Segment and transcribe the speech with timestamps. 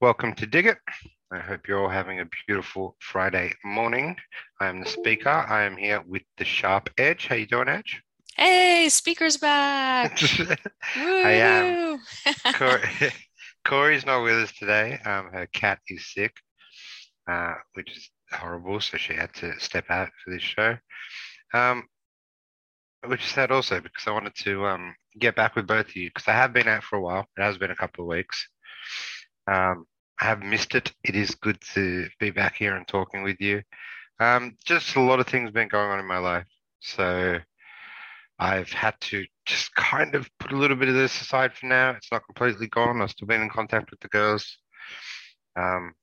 [0.00, 0.78] Welcome to Dig It.
[1.32, 4.16] I hope you're all having a beautiful Friday morning.
[4.60, 5.28] I am the speaker.
[5.28, 7.26] I am here with the sharp Edge.
[7.26, 8.02] How you doing, Edge?
[8.36, 10.18] Hey, speaker's back.
[10.96, 12.00] I am.
[12.54, 12.80] Corey,
[13.64, 14.98] Corey's not with us today.
[15.04, 16.34] Um, her cat is sick,
[17.30, 18.80] uh, which is horrible.
[18.80, 20.76] So she had to step out for this show.
[21.54, 21.84] Um,
[23.06, 26.08] which is sad also because I wanted to um, get back with both of you
[26.08, 27.26] because I have been out for a while.
[27.36, 28.48] It has been a couple of weeks.
[29.46, 29.86] Um,
[30.20, 30.92] I have missed it.
[31.02, 33.62] It is good to be back here and talking with you.
[34.18, 36.46] Um, just a lot of things been going on in my life.
[36.80, 37.38] So
[38.38, 41.90] I've had to just kind of put a little bit of this aside for now.
[41.90, 43.00] It's not completely gone.
[43.00, 44.58] I've still been in contact with the girls.
[45.56, 45.94] Um,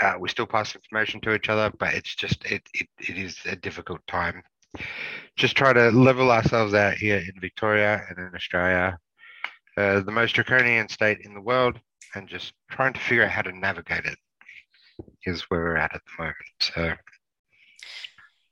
[0.00, 3.38] uh, we still pass information to each other, but it's just it, it, it is
[3.44, 4.42] a difficult time.
[5.36, 8.98] Just try to level ourselves out here in Victoria and in Australia,
[9.76, 11.78] uh, the most draconian state in the world,
[12.14, 14.18] and just trying to figure out how to navigate it
[15.24, 16.36] is where we're at at the moment.
[16.60, 16.92] So.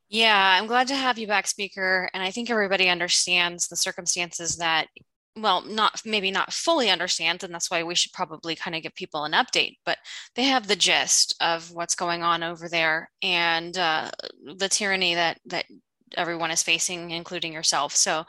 [0.08, 2.08] Yeah, I'm glad to have you back, speaker.
[2.14, 4.86] And I think everybody understands the circumstances that,
[5.36, 8.94] well, not maybe not fully understands, and that's why we should probably kind of give
[8.94, 9.76] people an update.
[9.84, 9.98] But
[10.34, 14.10] they have the gist of what's going on over there and uh,
[14.56, 15.66] the tyranny that that
[16.16, 17.94] everyone is facing, including yourself.
[17.94, 18.24] So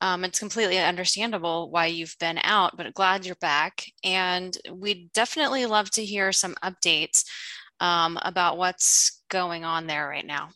[0.00, 3.84] um, it's completely understandable why you've been out, but glad you're back.
[4.04, 7.24] And we'd definitely love to hear some updates
[7.80, 10.50] um, about what's going on there right now.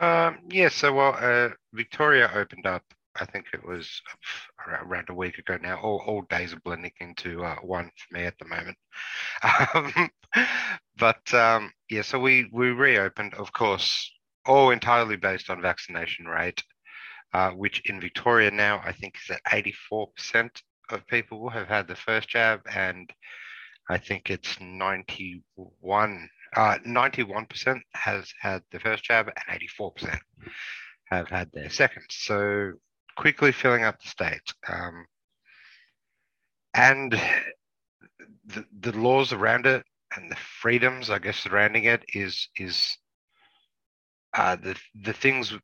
[0.00, 2.82] Um, yeah, so well, uh, Victoria opened up.
[3.20, 4.02] I think it was
[4.66, 5.78] around a week ago now.
[5.80, 8.76] All, all days are blending into uh, one for me at the moment.
[9.74, 10.10] Um,
[10.98, 14.10] but um, yeah, so we we reopened, of course,
[14.46, 16.62] all entirely based on vaccination rate,
[17.32, 20.50] uh, which in Victoria now I think is at 84%
[20.90, 23.10] of people have had the first jab, and
[23.88, 30.18] I think it's 91, uh, 91% has had the first jab, and 84%
[31.10, 32.04] have had their second.
[32.10, 32.72] So
[33.16, 34.54] quickly filling up the state.
[34.68, 35.06] Um,
[36.74, 37.12] and
[38.46, 39.84] the, the laws around it
[40.16, 42.96] and the freedoms, I guess, surrounding it is is
[44.34, 45.54] uh, the the things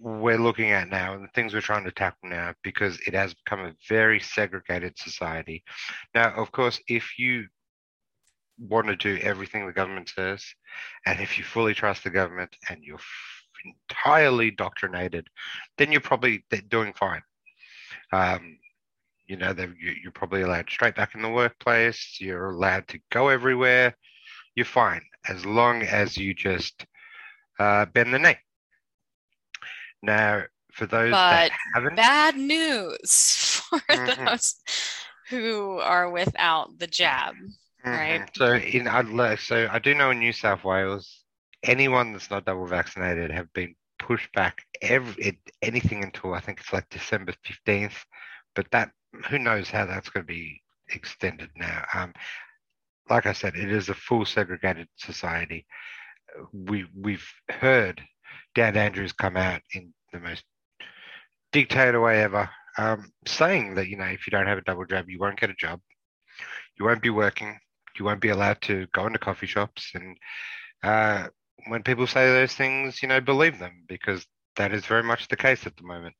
[0.00, 3.34] we're looking at now and the things we're trying to tackle now because it has
[3.34, 5.62] become a very segregated society.
[6.14, 7.46] Now, of course, if you
[8.58, 10.44] want to do everything the government says,
[11.06, 12.98] and if you fully trust the government and you're
[13.90, 15.26] entirely doctrinated,
[15.76, 17.22] then you're probably doing fine.
[18.12, 18.58] Um,
[19.26, 19.54] you know,
[20.02, 22.16] you're probably allowed straight back in the workplace.
[22.20, 23.94] You're allowed to go everywhere.
[24.54, 26.86] You're fine as long as you just
[27.58, 28.36] uh, bend the knee.
[30.02, 34.24] Now, for those but that haven't, bad news for mm-hmm.
[34.26, 34.56] those
[35.28, 37.90] who are without the jab, mm-hmm.
[37.90, 38.30] right?
[38.34, 38.86] So in
[39.38, 41.24] so I do know in New South Wales,
[41.64, 46.72] anyone that's not double vaccinated have been pushed back every anything until I think it's
[46.72, 48.04] like December fifteenth,
[48.54, 48.90] but that
[49.28, 51.84] who knows how that's going to be extended now.
[51.92, 52.12] Um,
[53.10, 55.66] like I said, it is a full segregated society
[56.52, 58.02] we we've heard
[58.54, 60.44] Dan Andrews come out in the most
[61.52, 65.08] dictator way ever, um, saying that you know if you don't have a double jab,
[65.08, 65.80] you won't get a job,
[66.78, 67.58] you won't be working,
[67.98, 70.16] you won't be allowed to go into coffee shops, and
[70.82, 71.28] uh,
[71.66, 74.24] when people say those things, you know, believe them because
[74.56, 76.14] that is very much the case at the moment.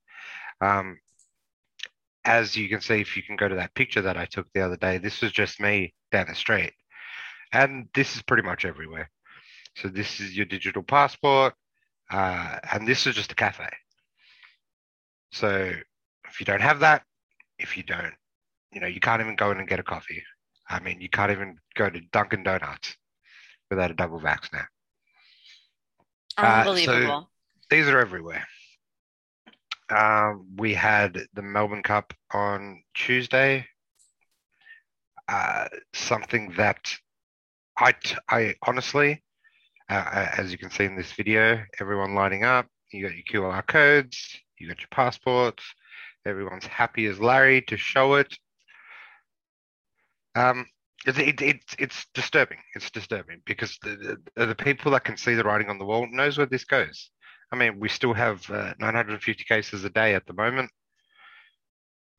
[0.60, 0.98] Um,
[2.24, 4.60] as you can see, if you can go to that picture that I took the
[4.60, 6.72] other day, this was just me down the street,
[7.52, 9.10] and this is pretty much everywhere.
[9.80, 11.54] So this is your digital passport,
[12.10, 13.68] uh, and this is just a cafe.
[15.30, 15.72] So
[16.28, 17.04] if you don't have that,
[17.58, 18.14] if you don't,
[18.72, 20.22] you know, you can't even go in and get a coffee.
[20.68, 22.96] I mean, you can't even go to Dunkin' Donuts
[23.70, 24.64] without a double vax now.
[26.38, 27.12] Unbelievable.
[27.12, 27.26] Uh, so
[27.70, 28.44] these are everywhere.
[29.90, 33.66] Um, we had the Melbourne Cup on Tuesday.
[35.28, 36.92] Uh, something that
[37.78, 37.94] I,
[38.28, 39.22] I honestly,
[39.88, 42.66] uh, as you can see in this video, everyone lining up.
[42.92, 45.62] You got your QR codes, you got your passports.
[46.26, 48.36] Everyone's happy as Larry to show it.
[50.34, 50.66] Um,
[51.06, 52.58] it, it, it's disturbing.
[52.74, 56.06] It's disturbing because the, the, the, people that can see the writing on the wall
[56.10, 57.10] knows where this goes.
[57.52, 60.70] I mean, we still have uh, 950 cases a day at the moment.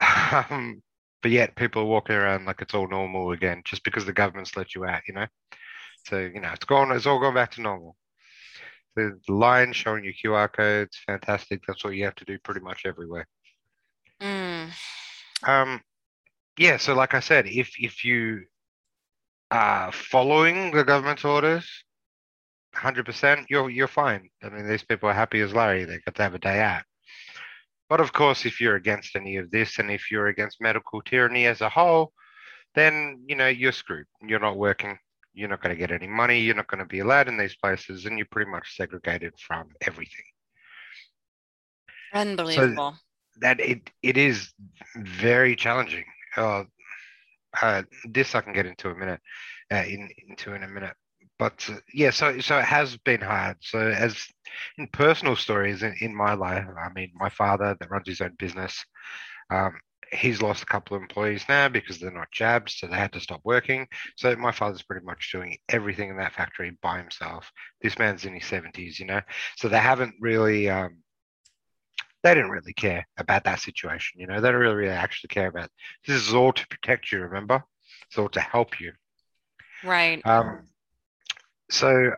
[0.31, 0.81] Um,
[1.21, 4.55] but yet people are walking around like it's all normal again just because the government's
[4.55, 5.25] let you out, you know?
[6.09, 6.91] So you know, it's gone.
[6.91, 7.95] It's all gone back to normal.
[8.95, 11.61] The line showing you QR codes, fantastic.
[11.67, 13.27] That's what you have to do pretty much everywhere.
[15.43, 15.81] um,
[16.57, 16.77] yeah.
[16.77, 18.45] So, like I said, if if you
[19.51, 21.69] are following the government's orders,
[22.73, 24.29] hundred percent, you're you're fine.
[24.43, 25.85] I mean, these people are happy as Larry.
[25.85, 26.83] They got to have a day out.
[27.87, 31.45] But of course, if you're against any of this, and if you're against medical tyranny
[31.45, 32.13] as a whole,
[32.75, 34.07] then you know you're screwed.
[34.21, 34.97] You're not working.
[35.33, 36.39] You're not going to get any money.
[36.39, 39.69] You're not going to be allowed in these places, and you're pretty much segregated from
[39.81, 40.25] everything.
[42.13, 42.93] Unbelievable.
[42.93, 44.53] So that it it is
[44.95, 46.05] very challenging.
[46.35, 46.63] Uh,
[47.61, 49.19] uh, this I can get into a minute,
[49.71, 50.95] uh, in into in a minute.
[51.37, 53.57] But uh, yeah, so so it has been hard.
[53.61, 54.25] So as
[54.77, 58.35] in personal stories in, in my life, I mean, my father that runs his own
[58.37, 58.83] business,
[59.49, 59.73] um,
[60.11, 63.19] he's lost a couple of employees now because they're not jabbed, so they had to
[63.19, 63.87] stop working.
[64.17, 67.51] So my father's pretty much doing everything in that factory by himself.
[67.81, 69.21] This man's in his seventies, you know,
[69.57, 70.69] so they haven't really.
[70.69, 70.97] Um,
[72.21, 74.41] they didn't really care about that situation, you know.
[74.41, 75.69] They don't really, really actually care about.
[76.05, 77.21] This is all to protect you.
[77.21, 77.63] Remember,
[78.07, 78.91] it's all to help you.
[79.83, 80.21] Right.
[80.25, 80.67] Um.
[81.71, 82.11] So,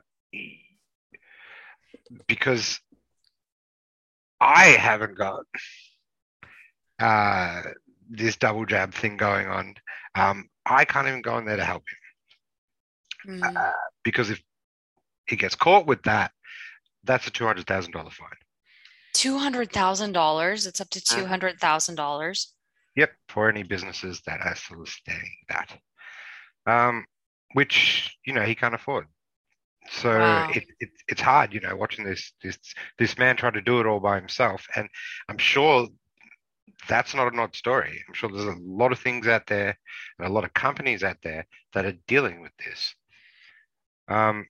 [2.25, 2.79] because
[4.39, 5.45] I haven't got
[7.01, 7.61] uh,
[8.11, 9.75] this double jab thing going on.
[10.15, 11.83] Um, I can't even go in there to help
[13.25, 13.55] him mm.
[13.55, 13.71] uh,
[14.03, 14.41] because if
[15.27, 16.31] he gets caught with that,
[17.03, 18.29] that's a two hundred thousand dollar fine.
[19.13, 20.67] Two hundred thousand dollars.
[20.67, 21.21] It's up to uh-huh.
[21.21, 22.53] two hundred thousand dollars.
[22.95, 25.77] Yep, for any businesses that are soliciting that,
[26.67, 27.05] um,
[27.53, 29.07] which you know he can't afford.
[29.89, 30.51] So wow.
[30.53, 32.57] it, it, it's hard, you know, watching this this
[32.99, 34.87] this man try to do it all by himself, and
[35.27, 35.87] I'm sure
[36.87, 38.03] that's not an odd story.
[38.07, 39.77] I'm sure there's a lot of things out there
[40.17, 42.95] and a lot of companies out there that are dealing with this.
[44.07, 44.47] Um,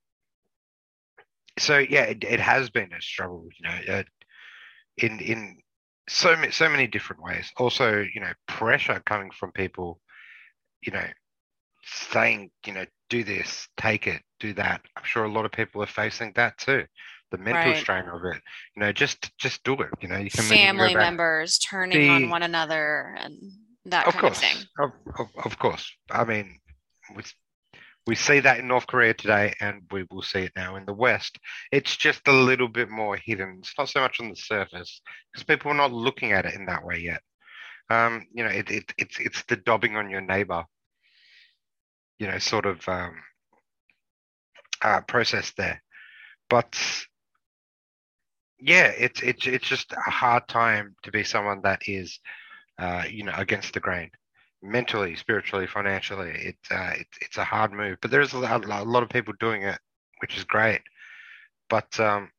[1.59, 4.03] so yeah, it, it has been a struggle, you know, uh,
[4.97, 5.57] in in
[6.09, 7.51] so so many different ways.
[7.57, 9.99] Also, you know, pressure coming from people,
[10.81, 11.05] you know,
[11.83, 14.81] saying, you know, do this, take it, do that.
[14.95, 16.85] I'm sure a lot of people are facing that too
[17.31, 17.81] the mental right.
[17.81, 18.41] strain of it.
[18.75, 19.89] You know, just just do it.
[20.01, 23.37] You know, you can family members turning the, on one another and
[23.85, 24.57] that kind course, of thing.
[24.79, 25.91] Of, of, of course.
[26.09, 26.59] I mean,
[27.15, 27.23] we,
[28.07, 30.93] we see that in North Korea today, and we will see it now in the
[30.93, 31.39] West.
[31.71, 33.57] It's just a little bit more hidden.
[33.59, 35.01] It's not so much on the surface
[35.31, 37.21] because people are not looking at it in that way yet.
[37.89, 40.65] Um, you know, it, it, it's it's the dobbing on your neighbor.
[42.19, 43.15] You know, sort of um,
[44.83, 45.81] uh, process there,
[46.49, 46.77] but
[48.61, 52.19] yeah, it's it's it's just a hard time to be someone that is,
[52.77, 54.11] uh, you know, against the grain,
[54.61, 56.31] mentally, spiritually, financially.
[56.31, 59.63] It's uh, it's it's a hard move, but there's a, a lot of people doing
[59.63, 59.79] it,
[60.19, 60.81] which is great.
[61.69, 62.29] But um,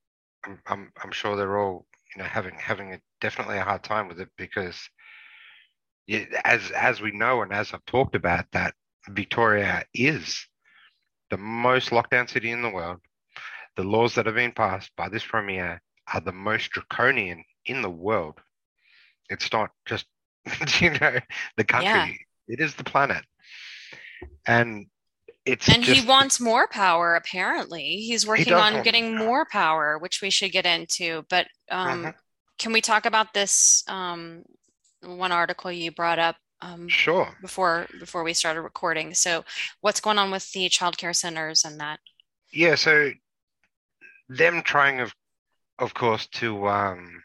[0.45, 4.07] I'm, I'm I'm sure they're all you know having having a, definitely a hard time
[4.07, 4.79] with it because,
[6.07, 8.75] yeah, as as we know and as I've talked about, that
[9.09, 10.47] Victoria is
[11.31, 13.01] the most lockdown city in the world.
[13.75, 15.81] The laws that have been passed by this premier
[16.13, 18.39] are the most draconian in the world.
[19.31, 20.07] It's not just,
[20.81, 21.19] you know,
[21.57, 22.09] the country, yeah.
[22.49, 23.25] it is the planet.
[24.47, 24.87] And
[25.45, 29.99] it's and just, he wants more power apparently he's working he on getting more power
[29.99, 32.13] which we should get into but um, uh-huh.
[32.59, 34.43] can we talk about this um,
[35.03, 39.45] one article you brought up um, sure before before we started recording so
[39.81, 41.99] what's going on with the child care centers and that
[42.53, 43.11] yeah so
[44.29, 45.13] them trying of
[45.83, 47.23] of course, to um,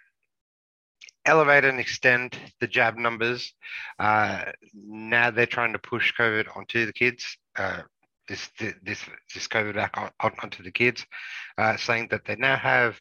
[1.25, 3.53] elevate and extend the jab numbers.
[3.99, 7.37] Uh, now they're trying to push COVID onto the kids.
[7.55, 7.81] Uh,
[8.27, 8.99] this this
[9.33, 11.05] this COVID back on, on, onto the kids,
[11.57, 12.99] uh, saying that they now have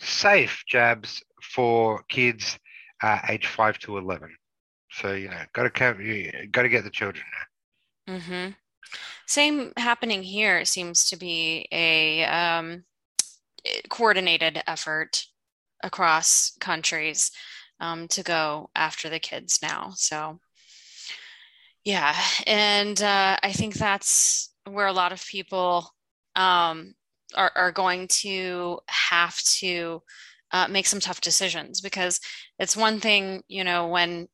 [0.00, 2.58] safe jabs for kids
[3.02, 4.34] uh, age five to eleven.
[4.90, 8.14] So you know, got to got to get the children now.
[8.14, 8.50] Mm-hmm.
[9.26, 10.58] Same happening here.
[10.58, 12.84] It seems to be a um,
[13.88, 15.24] coordinated effort
[15.82, 17.30] across countries
[17.80, 19.92] um, to go after the kids now.
[19.96, 20.40] So,
[21.84, 22.14] yeah,
[22.46, 25.90] and uh, I think that's where a lot of people
[26.36, 26.94] um,
[27.34, 30.02] are, are, going to have to
[30.52, 32.20] uh, make some tough decisions because
[32.58, 34.28] it's one thing, you know, when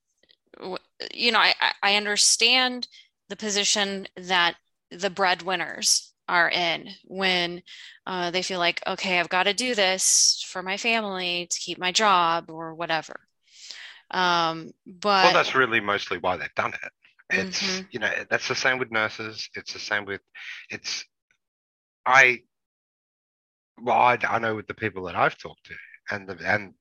[1.13, 2.87] you know, I, I understand
[3.29, 4.57] the position that
[4.91, 7.63] the breadwinners are in when
[8.07, 11.77] uh, they feel like, okay, I've got to do this for my family to keep
[11.77, 13.21] my job or whatever.
[14.13, 16.93] Um, but well, that's really mostly why they've done it.
[17.33, 17.87] It's mm-hmm.
[17.91, 19.49] you know that's the same with nurses.
[19.55, 20.21] It's the same with
[20.69, 21.05] it's
[22.05, 22.41] I
[23.81, 25.75] well I, I know with the people that I've talked to
[26.11, 26.75] and the and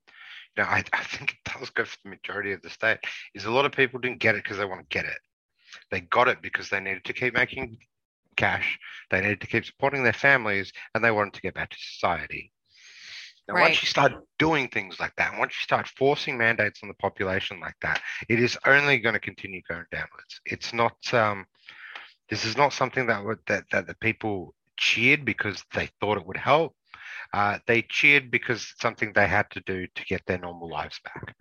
[0.58, 3.00] you know I, I think it does go for the majority of the state,
[3.36, 5.20] is a lot of people didn't get it because they want to get it.
[5.92, 7.78] They got it because they needed to keep making
[8.40, 8.80] cash,
[9.12, 12.52] they needed to keep supporting their families, and they wanted to get back to society.
[13.48, 13.64] Now, right.
[13.64, 17.60] once you start doing things like that, once you start forcing mandates on the population
[17.60, 20.42] like that, it is only going to continue going downwards.
[20.46, 20.98] It's not.
[21.14, 21.46] Um,
[22.30, 26.26] this is not something that would that that the people cheered because they thought it
[26.26, 26.76] would help.
[27.34, 31.00] Uh, they cheered because it's something they had to do to get their normal lives
[31.04, 31.36] back.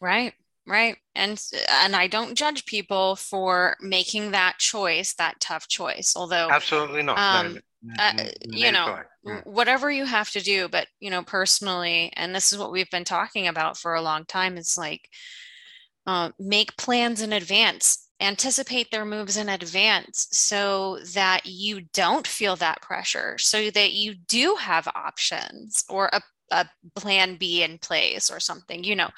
[0.00, 0.34] Right
[0.66, 0.96] right?
[1.14, 7.02] And and i don't judge people for making that choice that tough choice although absolutely
[7.02, 7.18] not.
[7.18, 9.46] Um, no, uh, you know mm.
[9.46, 13.04] whatever you have to do but you know personally and this is what we've been
[13.04, 15.08] talking about for a long time is like
[16.06, 22.56] uh, make plans in advance anticipate their moves in advance so that you don't feel
[22.56, 28.30] that pressure so that you do have options or a a plan B in place
[28.30, 29.10] or something, you know,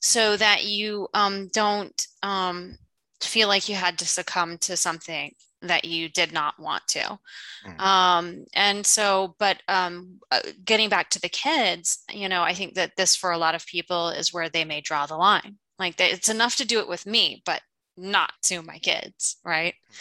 [0.00, 2.76] so that you um, don't um,
[3.20, 7.18] feel like you had to succumb to something that you did not want to.
[7.66, 7.80] Mm.
[7.80, 12.74] Um, and so, but um, uh, getting back to the kids, you know, I think
[12.74, 15.56] that this for a lot of people is where they may draw the line.
[15.78, 17.62] Like it's enough to do it with me, but
[17.96, 19.74] not to my kids, right?
[19.90, 19.96] Mm.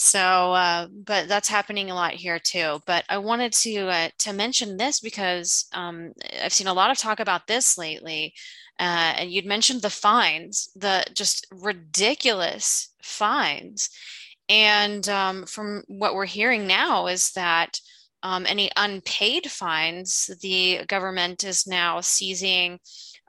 [0.00, 2.80] So, uh, but that's happening a lot here too.
[2.86, 6.12] But I wanted to uh, to mention this because um,
[6.42, 8.32] I've seen a lot of talk about this lately.
[8.78, 13.90] Uh, and you'd mentioned the fines, the just ridiculous fines.
[14.48, 17.80] And um, from what we're hearing now is that
[18.22, 22.78] um, any unpaid fines, the government is now seizing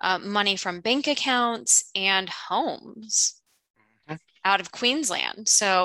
[0.01, 3.38] uh, money from bank accounts and homes
[4.46, 5.48] out of Queensland.
[5.48, 5.84] So,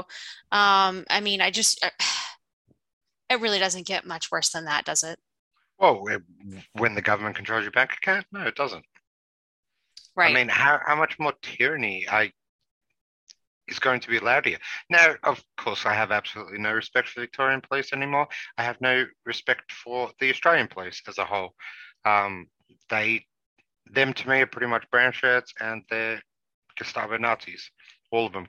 [0.53, 1.91] um, I mean, I just, uh,
[3.31, 5.19] it really doesn't get much worse than that, does it?
[5.79, 6.07] Well,
[6.75, 8.85] when the government controls your bank account, no, it doesn't.
[10.17, 10.31] Right.
[10.31, 12.31] I mean, how, how much more tyranny I
[13.67, 14.59] is going to be allowed here?
[14.89, 18.29] Now, of course, I have absolutely no respect for the Victorian police anymore.
[18.57, 21.55] I have no respect for the Australian police as a whole.
[22.05, 22.47] Um,
[22.89, 23.25] they,
[23.91, 26.23] them to me, are pretty much brown shirts, and they're
[26.77, 27.71] Gestapo Nazis
[28.15, 28.47] all of them.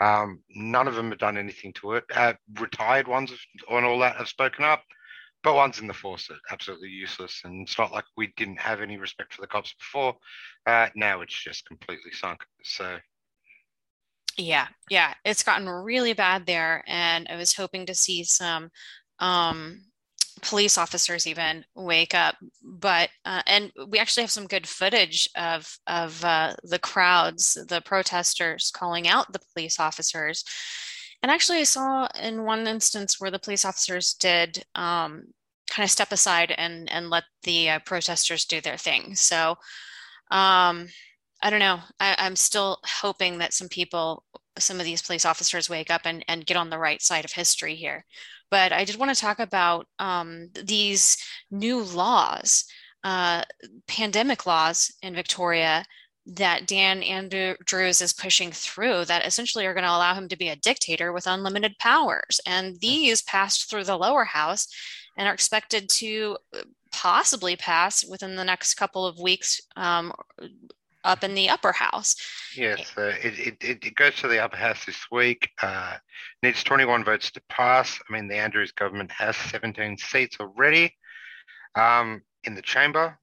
[0.00, 2.04] Um, none of them have done anything to it.
[2.14, 3.32] Uh, retired ones
[3.68, 4.82] and all that have spoken up,
[5.42, 7.42] but ones in the force are absolutely useless.
[7.44, 10.16] And it's not like we didn't have any respect for the cops before.
[10.66, 12.44] Uh, now it's just completely sunk.
[12.62, 12.98] So.
[14.36, 18.70] Yeah, yeah, it's gotten really bad there, and I was hoping to see some
[19.18, 19.82] um,
[20.38, 25.78] police officers even wake up but uh, and we actually have some good footage of
[25.86, 30.44] of uh, the crowds the protesters calling out the police officers.
[31.22, 35.24] And actually i saw in one instance where the police officers did um,
[35.70, 39.14] kind of step aside and and let the uh, protesters do their thing.
[39.14, 39.50] So
[40.30, 40.88] um,
[41.42, 41.80] i don't know.
[42.00, 44.24] I, i'm still hoping that some people
[44.58, 47.32] some of these police officers wake up and, and get on the right side of
[47.32, 48.04] history here
[48.50, 51.16] but I did want to talk about um, these
[51.50, 52.64] new laws,
[53.04, 53.42] uh,
[53.86, 55.84] pandemic laws in Victoria
[56.26, 60.50] that Dan Andrews is pushing through that essentially are going to allow him to be
[60.50, 62.38] a dictator with unlimited powers.
[62.46, 64.68] And these passed through the lower house
[65.16, 66.36] and are expected to
[66.92, 70.12] possibly pass within the next couple of weeks um,
[71.08, 72.14] up in the upper house.
[72.56, 75.50] Yes, uh, it, it, it goes to the upper house this week.
[75.62, 75.96] Uh,
[76.42, 77.98] needs 21 votes to pass.
[78.08, 80.94] I mean, the Andrews government has 17 seats already
[81.74, 83.18] um, in the chamber.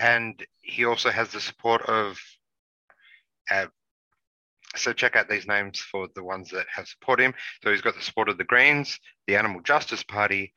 [0.00, 2.18] And he also has the support of.
[3.50, 3.66] Uh,
[4.76, 7.34] so check out these names for the ones that have support him.
[7.62, 10.52] So he's got the support of the Greens, the Animal Justice Party,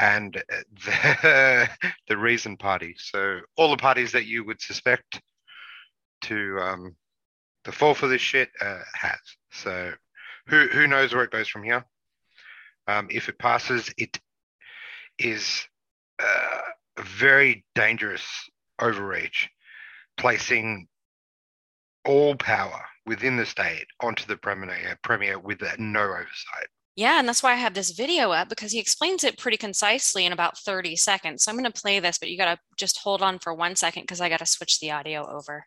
[0.00, 0.34] and
[0.84, 1.68] the,
[2.08, 2.96] the Reason Party.
[2.98, 5.20] So all the parties that you would suspect
[6.22, 6.96] to um,
[7.70, 9.18] fall for this shit uh, has.
[9.52, 9.92] So
[10.48, 11.84] who who knows where it goes from here?
[12.88, 14.18] Um, if it passes, it
[15.18, 15.66] is
[16.20, 16.60] uh,
[16.98, 18.24] a very dangerous
[18.80, 19.48] overreach,
[20.16, 20.88] placing
[22.04, 26.68] all power within the state onto the premier, premier with no oversight.
[26.94, 30.26] Yeah, and that's why I have this video up because he explains it pretty concisely
[30.26, 31.42] in about 30 seconds.
[31.42, 33.76] So I'm going to play this, but you got to just hold on for one
[33.76, 35.64] second because I got to switch the audio over.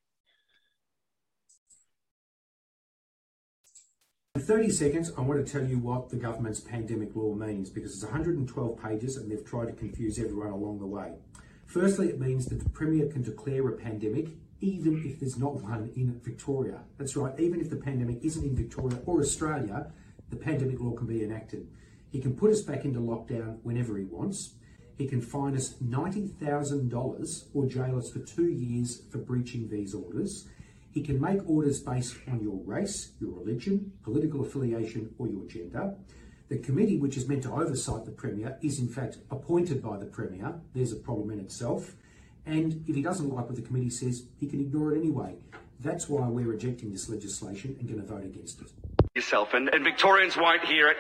[4.36, 7.94] In 30 seconds, I want to tell you what the government's pandemic law means because
[7.94, 11.14] it's 112 pages and they've tried to confuse everyone along the way.
[11.66, 14.28] Firstly, it means that the Premier can declare a pandemic
[14.60, 16.82] even if there's not one in Victoria.
[16.98, 19.94] That's right, even if the pandemic isn't in Victoria or Australia,
[20.30, 21.70] the pandemic law can be enacted.
[22.12, 24.56] He can put us back into lockdown whenever he wants.
[24.98, 30.48] he can fine us $90,000 or jail us for two years for breaching these orders.
[30.96, 35.94] He can make orders based on your race, your religion, political affiliation, or your gender.
[36.48, 40.06] The committee, which is meant to oversight the Premier, is in fact appointed by the
[40.06, 40.54] Premier.
[40.74, 41.96] There's a problem in itself.
[42.46, 45.36] And if he doesn't like what the committee says, he can ignore it anyway.
[45.82, 48.72] That's why we're rejecting this legislation and going to vote against it.
[49.16, 50.98] Yourself and, and Victorians won't hear it.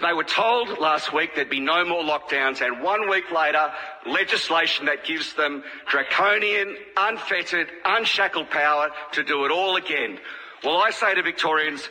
[0.00, 3.72] They were told last week there'd be no more lockdowns, and one week later,
[4.06, 10.18] legislation that gives them draconian, unfettered, unshackled power to do it all again.
[10.64, 11.88] Well, I say to Victorians,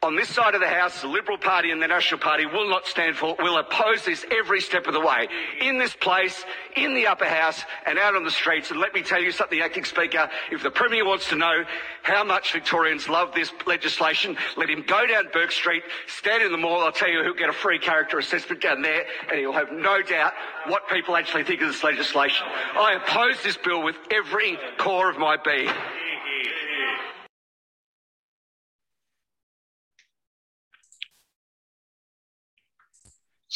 [0.00, 2.86] on this side of the House, the Liberal Party and the National Party will not
[2.86, 3.38] stand for it.
[3.42, 5.26] We'll oppose this every step of the way.
[5.60, 6.44] In this place,
[6.76, 8.70] in the upper house, and out on the streets.
[8.70, 11.64] And let me tell you something, Acting Speaker, if the Premier wants to know
[12.02, 16.58] how much Victorians love this legislation, let him go down Bourke Street, stand in the
[16.58, 16.84] mall.
[16.84, 20.00] I'll tell you he'll get a free character assessment down there, and he'll have no
[20.00, 20.32] doubt
[20.68, 22.46] what people actually think of this legislation.
[22.46, 25.72] I oppose this bill with every core of my being.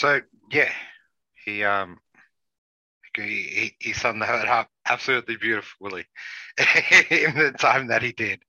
[0.02, 0.68] So yeah,
[1.44, 1.98] he um
[3.16, 6.06] he he, he summed that up absolutely beautifully
[6.58, 8.42] in the time that he did.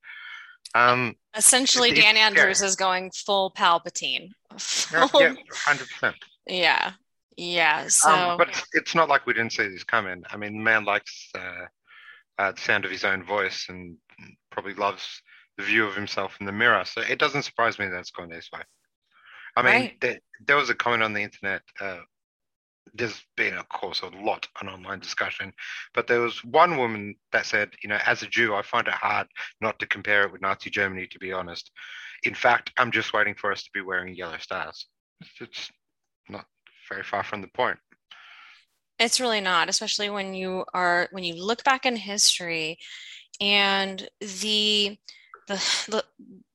[0.74, 2.26] Um, Essentially, it- Dan yeah.
[2.26, 4.30] Andrews is going full Palpatine.
[4.50, 6.16] yeah, Full- yeah, hundred percent.
[6.48, 6.94] yeah,
[7.38, 7.86] yeah.
[7.88, 10.24] So Um, but it's, it's not like we didn't see this coming.
[10.32, 11.66] I mean, the man likes uh,
[12.40, 13.96] uh, the sound of his own voice and
[14.52, 15.22] probably loves
[15.60, 16.84] the view of himself in the mirror.
[16.84, 18.62] So it doesn't surprise me that it's gone this way.
[19.56, 20.02] I mean, Right.
[20.02, 21.62] there, there was a comment on the internet.
[21.80, 22.00] Uh,
[22.94, 25.54] there's been, of course, a lot on online discussion,
[25.94, 28.94] but there was one woman that said, you know, as a Jew, I find it
[28.94, 29.28] hard
[29.62, 31.72] not to compare it with Nazi Germany, to be honest.
[32.24, 34.88] In fact, I'm just waiting for us to be wearing yellow stars.
[35.40, 35.72] It's
[36.30, 36.46] not
[36.90, 37.80] very far from the point.
[39.00, 42.78] It's really not, especially when you are when you look back in history
[43.42, 44.98] and the
[45.48, 45.56] the
[45.90, 46.06] the,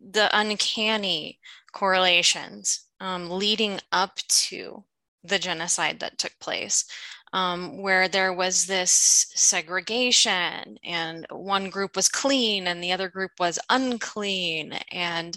[0.01, 1.41] the uncanny
[1.73, 4.85] correlations um, leading up to
[5.25, 6.85] the genocide that took place,
[7.33, 13.33] um, where there was this segregation and one group was clean and the other group
[13.39, 15.37] was unclean and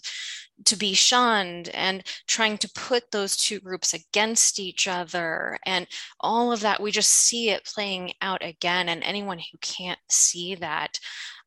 [0.63, 5.57] to be shunned and trying to put those two groups against each other.
[5.65, 5.87] And
[6.19, 8.87] all of that we just see it playing out again.
[8.87, 10.99] And anyone who can't see that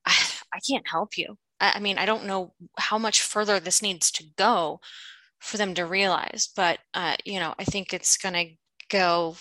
[0.07, 0.13] i,
[0.55, 1.37] I can't help you.
[1.61, 4.81] I, I mean i don't know how much further this needs to go
[5.45, 8.55] for them to realize but uh, you know i think it's going to
[8.89, 9.37] go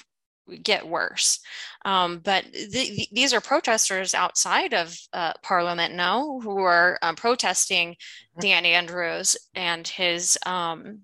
[0.61, 1.39] get worse
[1.85, 7.13] um, but th- th- these are protesters outside of uh, parliament now who are uh,
[7.13, 7.95] protesting
[8.39, 10.99] dan andrews and his um,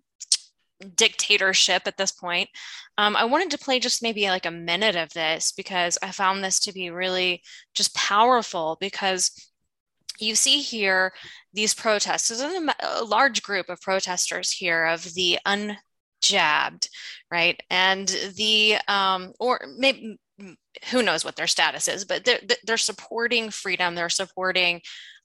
[0.95, 2.49] dictatorship at this point.
[2.97, 6.43] Um, I wanted to play just maybe like a minute of this because I found
[6.43, 7.41] this to be really
[7.73, 9.31] just powerful because
[10.21, 11.13] you see here
[11.53, 12.29] these protests.
[12.29, 16.89] There's a, a large group of protesters here of the unjabbed,
[17.31, 17.61] right?
[17.69, 20.17] And the, um, or maybe,
[20.91, 23.95] who knows what their status is, but they're, they're supporting freedom.
[23.95, 24.81] They're supporting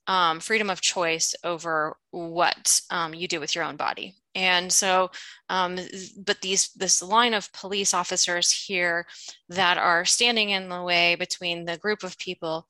[0.07, 4.15] um, freedom of choice over what um, you do with your own body.
[4.35, 5.11] And so,
[5.49, 5.79] um,
[6.17, 9.07] but these this line of police officers here
[9.49, 12.67] that are standing in the way between the group of people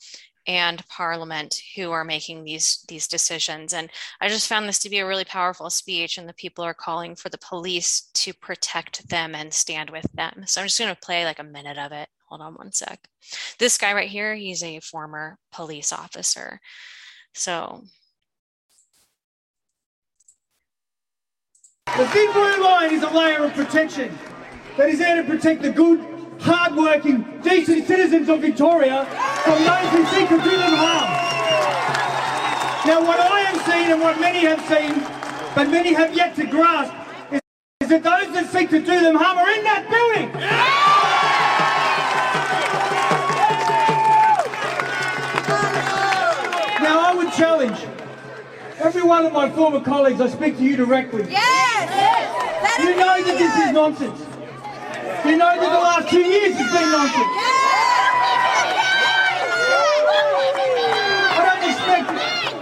[0.47, 3.73] and Parliament who are making these these decisions.
[3.73, 3.89] And
[4.21, 7.15] I just found this to be a really powerful speech, and the people are calling
[7.15, 10.43] for the police to protect them and stand with them.
[10.45, 12.09] So I'm just going to play like a minute of it.
[12.27, 13.07] Hold on one sec.
[13.59, 16.59] This guy right here, he's a former police officer.
[17.33, 17.83] So
[21.97, 24.17] The thin blue line is a layer of protection
[24.75, 26.01] that is there to protect the good,
[26.39, 29.05] hard-working, decent citizens of Victoria
[29.43, 31.09] from those who seek to do them harm.
[32.85, 35.03] Now, what I have seen and what many have seen,
[35.55, 36.93] but many have yet to grasp,
[37.31, 37.41] is,
[37.81, 40.31] is that those that seek to do them harm are in that building.
[46.83, 47.79] Now, I would challenge
[48.79, 51.25] every one of my former colleagues, I speak to you directly.
[51.29, 52.79] Yes!
[52.79, 54.34] You know that this is nonsense.
[55.25, 57.33] You know that the last two years has been nonsense.
[61.33, 62.13] I don't expect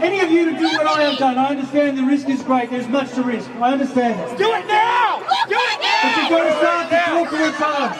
[0.01, 1.37] any of you to do what I have done.
[1.37, 2.69] I understand the risk is great.
[2.69, 3.49] There's much to risk.
[3.59, 4.37] I understand that.
[4.37, 5.19] Do it now!
[5.51, 6.07] Do it now!
[6.07, 7.99] But you've got to start to talk to it's hard.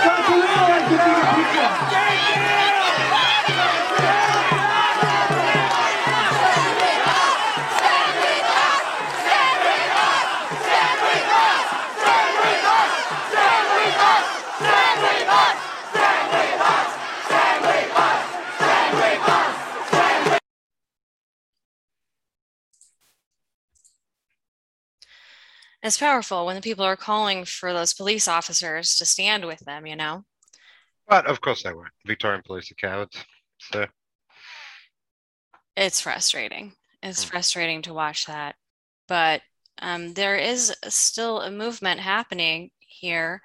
[0.00, 1.70] Start to realise the bigger picture.
[25.82, 29.86] It's powerful when the people are calling for those police officers to stand with them,
[29.86, 30.24] you know?
[31.06, 31.92] But of course they weren't.
[32.06, 33.22] Victorian police are cowards.
[33.58, 33.84] So
[35.76, 36.72] it's frustrating.
[37.02, 37.24] It's Hmm.
[37.24, 38.56] frustrating to watch that.
[39.08, 39.42] But
[39.80, 43.42] um, there is still a movement happening here.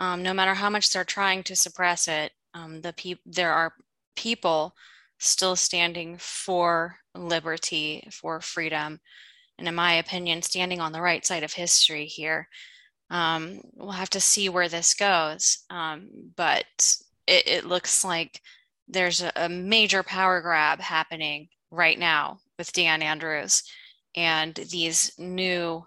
[0.00, 3.74] Um, no matter how much they're trying to suppress it, um, the peop there are
[4.16, 4.74] people
[5.18, 9.00] still standing for liberty, for freedom,
[9.60, 12.48] and in my opinion, standing on the right side of history here.
[13.10, 16.64] Um, we'll have to see where this goes, um, but
[17.26, 18.40] it, it looks like
[18.88, 23.62] there's a, a major power grab happening right now with Dan Andrews
[24.16, 25.84] and these new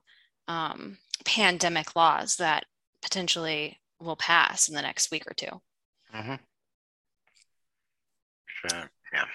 [0.47, 2.65] um, pandemic laws that
[3.01, 5.47] potentially will pass in the next week or 2
[6.13, 6.39] mhm.
[8.45, 8.91] Sure.
[9.13, 9.25] Yeah.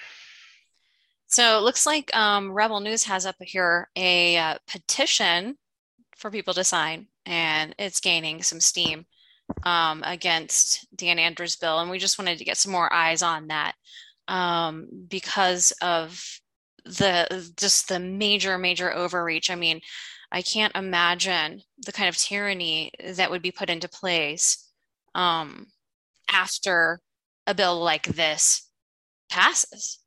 [1.29, 5.59] So it looks like um, Rebel News has up here a uh, petition
[6.17, 9.05] for people to sign, and it's gaining some steam
[9.63, 11.81] um, against Dan Andrews' bill.
[11.81, 13.75] And we just wanted to get some more eyes on that
[14.27, 16.41] um, because of
[16.87, 19.51] the just the major, major overreach.
[19.51, 19.83] I mean,
[20.33, 24.67] I can't imagine the kind of tyranny that would be put into place
[25.15, 25.67] um,
[26.31, 27.01] after
[27.47, 28.71] a bill like this
[29.29, 29.99] passes.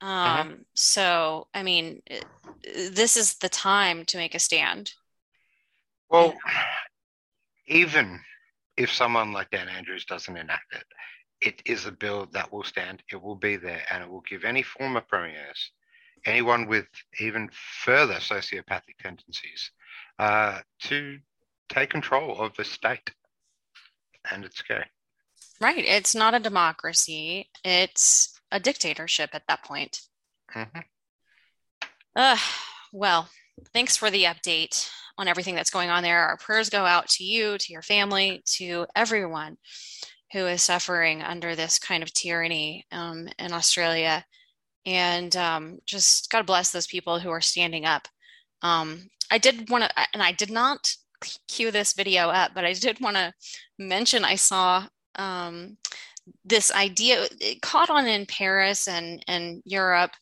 [0.00, 2.26] Um, so, I mean, it-
[2.92, 4.92] this is the time to make a stand.
[6.08, 6.36] Well,
[7.66, 8.22] even
[8.76, 10.84] if someone like Dan Andrews doesn't enact it,
[11.40, 13.02] it is a bill that will stand.
[13.10, 15.72] It will be there, and it will give any former premiers,
[16.24, 16.86] anyone with
[17.20, 17.50] even
[17.84, 19.70] further sociopathic tendencies,
[20.18, 21.18] uh, to
[21.68, 23.10] take control of the state.
[24.30, 24.90] And it's scary.
[25.60, 25.84] Right.
[25.84, 30.00] It's not a democracy, it's a dictatorship at that point.
[30.54, 30.84] Mhm.
[32.14, 32.38] Uh,
[32.92, 33.28] well,
[33.72, 36.26] thanks for the update on everything that's going on there.
[36.28, 39.56] Our prayers go out to you, to your family, to everyone
[40.32, 44.24] who is suffering under this kind of tyranny um, in Australia.
[44.84, 48.08] And um, just God bless those people who are standing up.
[48.62, 50.94] Um, I did want to, and I did not
[51.48, 53.32] cue this video up, but I did want to
[53.78, 55.78] mention I saw um,
[56.44, 60.12] this idea, it caught on in Paris and, and Europe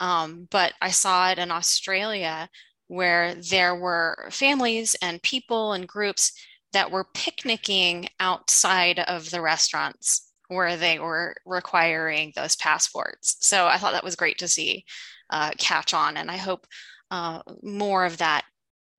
[0.00, 2.48] um, but I saw it in Australia
[2.88, 6.32] where there were families and people and groups
[6.72, 13.36] that were picnicking outside of the restaurants where they were requiring those passports.
[13.40, 14.84] So I thought that was great to see
[15.28, 16.66] uh, catch on, and I hope
[17.12, 18.44] uh, more of that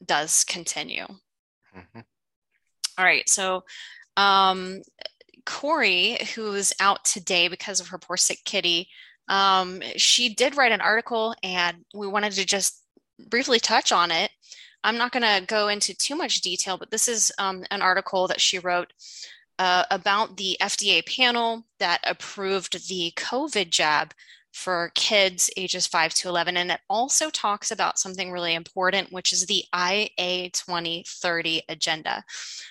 [0.06, 1.06] does continue.
[1.76, 2.04] Mhm.
[2.98, 3.64] All right, so
[4.16, 4.82] um,
[5.46, 8.88] Corey, who's out today because of her poor sick kitty,
[9.28, 12.84] um, she did write an article, and we wanted to just
[13.30, 14.32] briefly touch on it.
[14.84, 18.28] I'm not going to go into too much detail, but this is um, an article
[18.28, 18.92] that she wrote
[19.60, 24.14] uh, about the FDA panel that approved the COVID jab
[24.52, 26.58] for kids ages 5 to 11.
[26.58, 32.24] And it also talks about something really important, which is the IA 2030 agenda.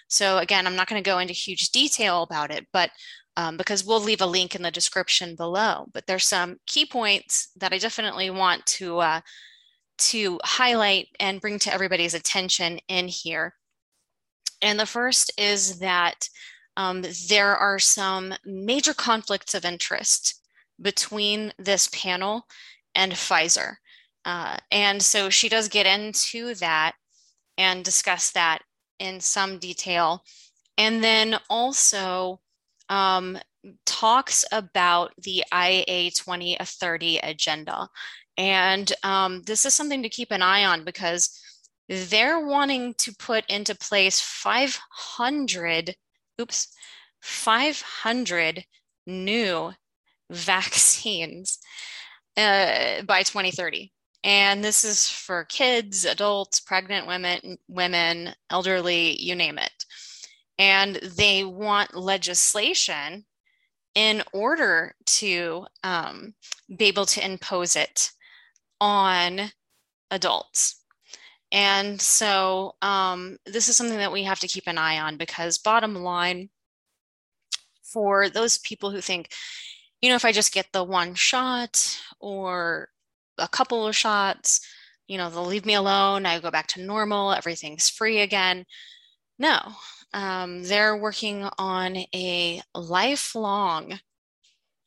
[0.09, 2.91] So, again, I'm not going to go into huge detail about it, but
[3.37, 5.87] um, because we'll leave a link in the description below.
[5.93, 9.21] But there's some key points that I definitely want to uh,
[9.99, 13.55] to highlight and bring to everybody's attention in here.
[14.63, 16.29] And the first is that
[16.77, 20.40] um, there are some major conflicts of interest
[20.81, 22.47] between this panel
[22.95, 23.77] and Pfizer.
[24.25, 26.93] Uh, and so she does get into that
[27.57, 28.61] and discuss that
[28.99, 30.23] in some detail.
[30.79, 32.41] And then also
[32.89, 33.39] um,
[33.87, 37.89] talks about the IA 2030 agenda.
[38.37, 41.39] And um, this is something to keep an eye on because
[41.89, 45.95] they're wanting to put into place 500,
[46.41, 46.69] oops,
[47.21, 48.65] 500
[49.07, 49.73] new
[50.31, 51.59] vaccines
[52.37, 53.93] uh, by 2030.
[54.23, 59.85] And this is for kids, adults, pregnant women, women, elderly, you name it.
[60.59, 63.25] And they want legislation
[63.95, 66.35] in order to um,
[66.77, 68.11] be able to impose it
[68.81, 69.51] on
[70.11, 70.85] adults.
[71.53, 75.59] And so um, this is something that we have to keep an eye on because,
[75.59, 76.51] bottom line,
[77.83, 79.31] for those people who think,
[80.01, 82.89] you know, if I just get the one shot or
[83.39, 84.61] a couple of shots,
[85.07, 86.27] you know, they'll leave me alone.
[86.27, 88.65] I go back to normal, everything's free again.
[89.39, 89.59] No,
[90.13, 94.01] um, they're working on a lifelong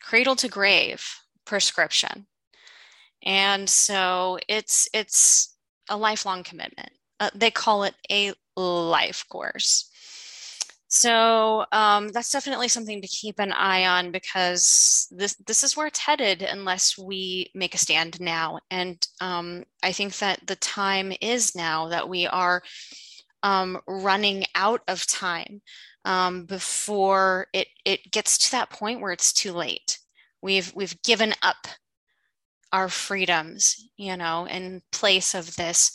[0.02, 1.06] cradle to grave
[1.46, 2.28] prescription.
[3.24, 5.56] And so it's it's
[5.90, 6.92] a lifelong commitment.
[7.20, 9.90] Uh, they call it a life course.
[10.96, 15.88] So um, that's definitely something to keep an eye on because this this is where
[15.88, 18.60] it's headed unless we make a stand now.
[18.70, 22.62] And um, I think that the time is now that we are
[23.42, 25.64] um, running out of time
[26.06, 29.98] um, before it it gets to that point where it's too late.
[30.44, 31.66] We've we've given up
[32.72, 35.92] our freedoms, you know, in place of this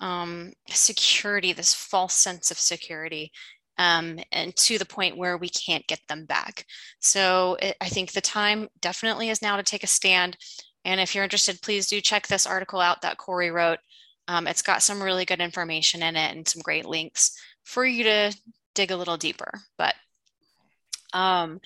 [0.00, 3.30] um, security, this false sense of security
[3.80, 6.66] um, and to the point where we can't get them back.
[7.00, 10.36] So it, I think the time definitely is now to take a stand.
[10.84, 13.78] And if you're interested, please do check this article out that Corey wrote.
[14.28, 18.04] Um, it's got some really good information in it and some great links for you
[18.04, 18.36] to
[18.74, 19.50] dig a little deeper.
[19.78, 19.94] But
[21.14, 21.62] um,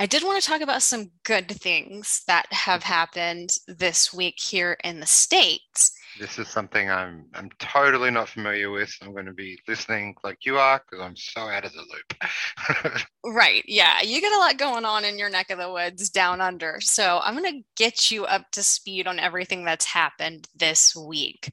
[0.00, 4.76] I did want to talk about some good things that have happened this week here
[4.82, 5.96] in the States.
[6.18, 8.94] This is something I'm I'm totally not familiar with.
[9.02, 13.02] I'm going to be listening like you are because I'm so out of the loop.
[13.24, 13.64] right.
[13.66, 14.02] Yeah.
[14.02, 16.80] You get a lot going on in your neck of the woods down under.
[16.80, 21.50] So I'm going to get you up to speed on everything that's happened this week.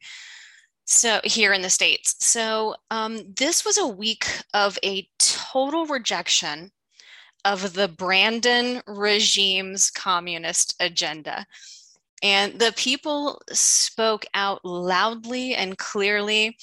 [0.85, 2.15] So here in the States.
[2.19, 6.71] So um, this was a week of a total rejection
[7.45, 11.45] of the Brandon regime's communist agenda.
[12.21, 16.57] And the people spoke out loudly and clearly.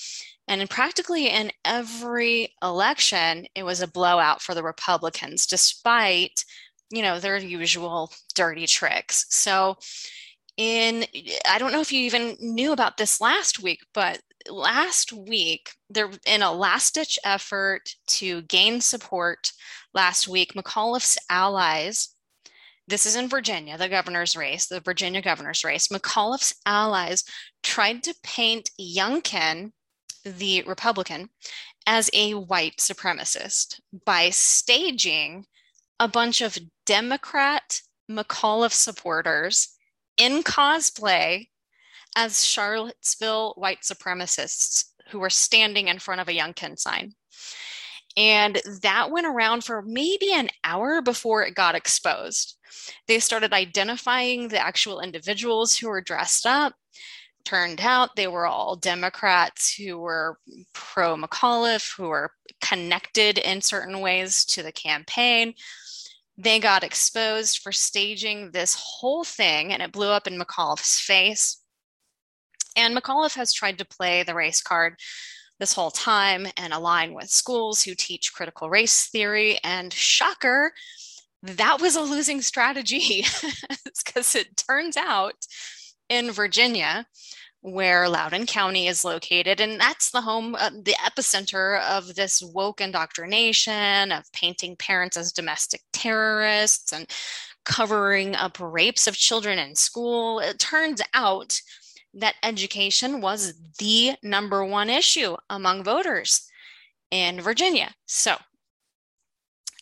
[0.49, 6.45] And in practically in every election, it was a blowout for the Republicans, despite,
[6.91, 9.27] you know, their usual dirty tricks.
[9.31, 9.77] So
[10.57, 11.05] in
[11.49, 16.11] I don't know if you even knew about this last week, but last week there
[16.27, 19.53] in a last ditch effort to gain support
[19.95, 22.16] last week, McAuliffe's allies
[22.89, 25.89] this is in Virginia, the governor's race, the Virginia governor's race.
[25.89, 27.25] McAuliffe's allies
[27.63, 29.73] tried to paint Youngkin,
[30.25, 31.29] the Republican,
[31.87, 35.47] as a white supremacist by staging
[35.99, 39.77] a bunch of Democrat McAuliffe supporters
[40.17, 41.49] in cosplay
[42.17, 47.15] as Charlottesville white supremacists who were standing in front of a Youngkin sign.
[48.17, 52.57] And that went around for maybe an hour before it got exposed.
[53.07, 56.75] They started identifying the actual individuals who were dressed up.
[57.45, 60.39] Turned out they were all Democrats who were
[60.73, 65.55] pro McAuliffe, who were connected in certain ways to the campaign.
[66.39, 71.63] They got exposed for staging this whole thing, and it blew up in McAuliffe's face.
[72.77, 74.97] And McAuliffe has tried to play the race card
[75.59, 79.59] this whole time and align with schools who teach critical race theory.
[79.65, 80.73] And shocker,
[81.43, 83.25] that was a losing strategy
[84.05, 85.47] because it turns out
[86.09, 87.07] in Virginia,
[87.61, 92.81] where Loudoun County is located, and that's the home, uh, the epicenter of this woke
[92.81, 97.11] indoctrination of painting parents as domestic terrorists and
[97.65, 100.39] covering up rapes of children in school.
[100.39, 101.61] It turns out
[102.17, 106.49] that education was the number one issue among voters
[107.11, 107.95] in Virginia.
[108.07, 108.37] So,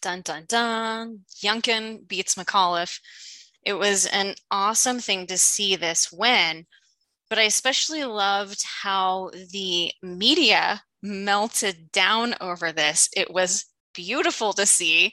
[0.03, 3.01] dun dun dun, Youngkin beats McAuliffe.
[3.65, 6.67] It was an awesome thing to see this win,
[7.31, 13.09] but I especially loved how the media melted down over this.
[13.17, 15.13] It was beautiful to see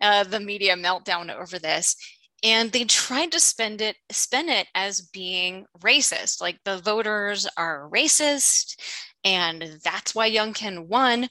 [0.00, 1.96] uh, the media meltdown over this
[2.42, 7.88] and they tried to spend it spin it as being racist like the voters are
[7.92, 8.76] racist
[9.24, 11.28] and that's why youngkin won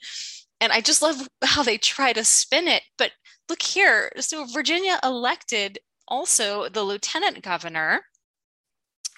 [0.60, 3.10] and i just love how they try to spin it but
[3.48, 8.00] look here so virginia elected also the lieutenant governor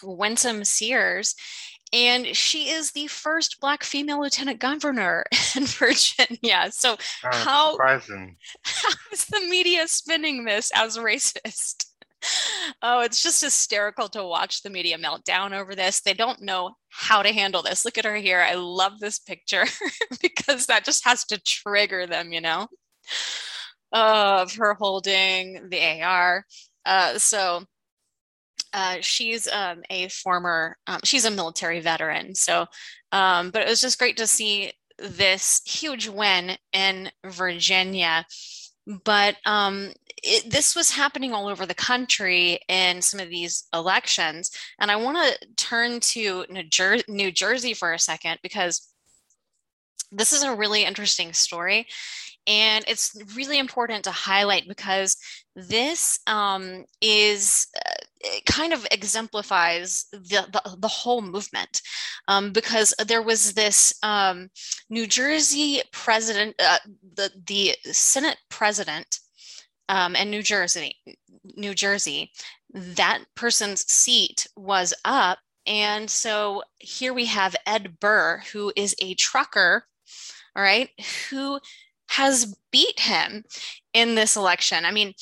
[0.02, 1.34] winsome sears
[1.92, 5.24] and she is the first black female lieutenant governor
[5.56, 6.68] in Virginia.
[6.70, 8.36] So oh, how, surprising.
[8.62, 11.86] how is the media spinning this as racist?
[12.82, 16.00] Oh, it's just hysterical to watch the media melt down over this.
[16.00, 17.84] They don't know how to handle this.
[17.84, 18.40] Look at her here.
[18.40, 19.64] I love this picture
[20.22, 22.68] because that just has to trigger them, you know,
[23.92, 26.46] of her holding the AR.
[26.86, 27.64] Uh, so
[28.74, 32.34] uh, she's um, a former, um, she's a military veteran.
[32.34, 32.66] So,
[33.12, 38.26] um, but it was just great to see this huge win in Virginia.
[39.04, 44.50] But um, it, this was happening all over the country in some of these elections.
[44.80, 48.88] And I want to turn to New, Jer- New Jersey for a second because
[50.10, 51.86] this is a really interesting story.
[52.46, 55.16] And it's really important to highlight because
[55.56, 57.90] this um, is uh,
[58.24, 61.82] it kind of exemplifies the, the, the whole movement
[62.26, 64.48] um, because there was this um,
[64.88, 66.78] New Jersey president, uh,
[67.16, 69.20] the, the Senate president
[69.88, 70.96] um, and New Jersey,
[71.56, 72.30] New Jersey,
[72.72, 75.38] that person's seat was up.
[75.66, 79.84] And so here we have Ed Durr, who is a trucker,
[80.56, 80.88] all right,
[81.30, 81.60] who
[82.10, 83.44] has beat him
[83.92, 84.84] in this election.
[84.84, 85.14] I mean,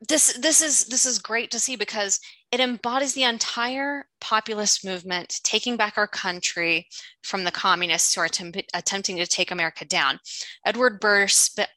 [0.00, 2.20] this this is this is great to see because
[2.52, 6.86] it embodies the entire populist movement taking back our country
[7.22, 10.18] from the communists who are attempt, attempting to take America down.
[10.64, 11.26] Edward Burr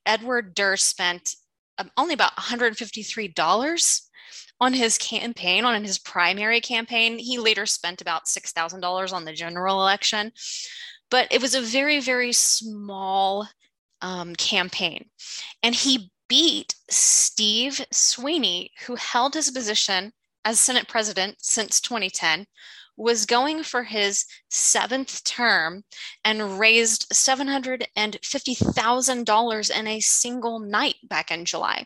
[0.05, 1.35] Edward Durr spent
[1.77, 4.01] um, only about $153
[4.59, 7.17] on his campaign, on his primary campaign.
[7.17, 10.31] He later spent about $6,000 on the general election,
[11.09, 13.47] but it was a very, very small
[14.01, 15.09] um, campaign.
[15.63, 20.13] And he beat Steve Sweeney, who held his position
[20.45, 22.45] as Senate president since 2010,
[22.95, 25.83] was going for his seventh term
[26.23, 31.85] and raised $750,000 in a single night back in July.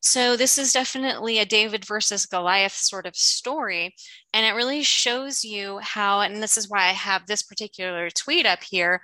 [0.00, 3.94] So, this is definitely a David versus Goliath sort of story.
[4.34, 8.46] And it really shows you how, and this is why I have this particular tweet
[8.46, 9.00] up here,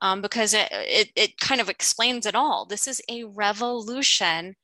[0.00, 2.64] um, because it, it, it kind of explains it all.
[2.64, 4.54] This is a revolution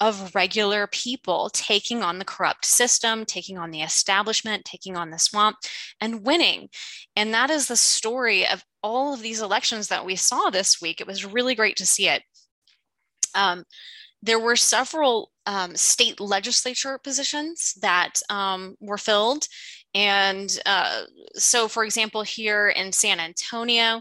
[0.00, 5.18] of regular people taking on the corrupt system, taking on the establishment, taking on the
[5.18, 5.56] swamp,
[6.00, 6.68] and winning.
[7.16, 11.00] And that is the story of all of these elections that we saw this week.
[11.00, 12.22] It was really great to see it.
[13.34, 13.64] Um,
[14.24, 19.46] there were several um, state legislature positions that um, were filled.
[19.94, 21.02] And uh,
[21.34, 24.00] so, for example, here in San Antonio,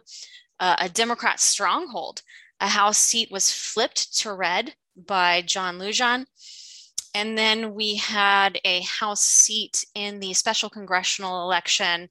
[0.61, 2.21] uh, a Democrat stronghold.
[2.61, 6.25] A House seat was flipped to red by John Lujan.
[7.13, 12.07] And then we had a House seat in the special congressional election.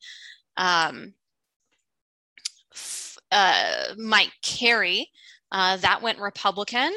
[0.59, 1.15] Um,
[3.33, 5.09] uh, Mike Carey,
[5.51, 6.93] uh, that went Republican.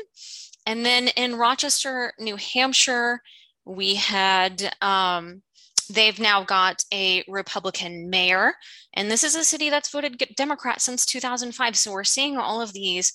[0.65, 3.21] And then in Rochester, New Hampshire,
[3.65, 5.41] we had um,
[5.89, 8.55] They've now got a Republican mayor,
[8.93, 11.75] and this is a city that's voted Democrat since 2005.
[11.77, 13.13] So we're seeing all of these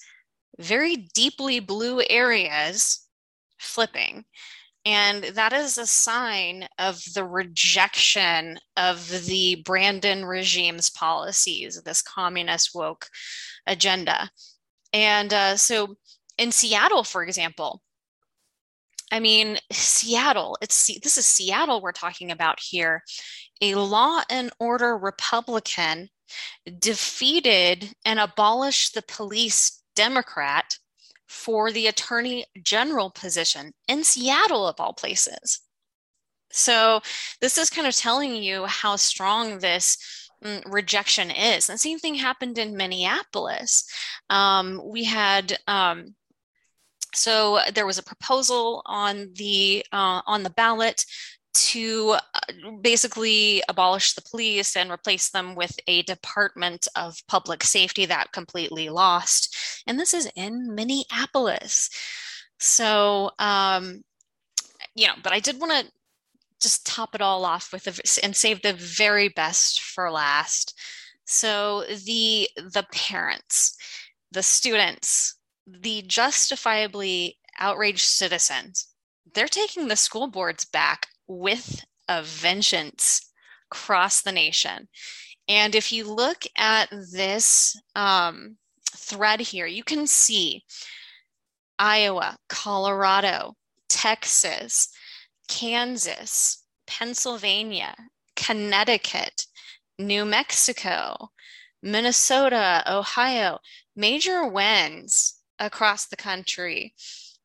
[0.58, 3.06] very deeply blue areas
[3.58, 4.24] flipping.
[4.84, 12.70] And that is a sign of the rejection of the Brandon regime's policies, this communist
[12.74, 13.08] woke
[13.66, 14.30] agenda.
[14.92, 15.96] And uh, so
[16.38, 17.82] in Seattle, for example,
[19.12, 23.02] I mean, Seattle, it's this is Seattle we're talking about here.
[23.60, 26.08] A law and order Republican
[26.78, 30.76] defeated and abolished the police Democrat
[31.28, 35.60] for the attorney general position in Seattle, of all places.
[36.52, 37.00] So,
[37.40, 41.68] this is kind of telling you how strong this mm, rejection is.
[41.68, 43.88] And the same thing happened in Minneapolis.
[44.28, 46.14] Um, we had um,
[47.14, 51.04] so uh, there was a proposal on the uh, on the ballot
[51.52, 58.06] to uh, basically abolish the police and replace them with a department of public safety
[58.06, 59.56] that completely lost.
[59.86, 61.90] And this is in Minneapolis.
[62.60, 64.02] So, um,
[64.94, 65.92] you know, but I did want to
[66.60, 70.78] just top it all off with a, and save the very best for last.
[71.24, 73.76] So the the parents,
[74.32, 78.88] the students, the justifiably outraged citizens,
[79.34, 83.30] they're taking the school boards back with a vengeance
[83.70, 84.88] across the nation.
[85.48, 88.56] And if you look at this um,
[88.94, 90.64] thread here, you can see
[91.78, 93.54] Iowa, Colorado,
[93.88, 94.88] Texas,
[95.48, 97.94] Kansas, Pennsylvania,
[98.36, 99.46] Connecticut,
[99.98, 101.30] New Mexico,
[101.82, 103.58] Minnesota, Ohio,
[103.96, 106.94] major wins across the country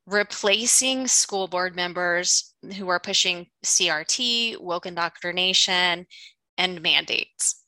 [0.08, 6.06] replacing school board members who are pushing CRT, woke indoctrination,
[6.58, 7.64] and mandates.